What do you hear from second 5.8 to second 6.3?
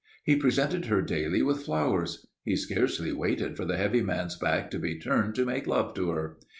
to